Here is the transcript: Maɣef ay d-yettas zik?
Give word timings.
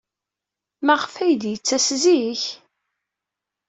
Maɣef 0.85 1.13
ay 1.23 1.33
d-yettas 1.41 1.87
zik? 2.01 2.43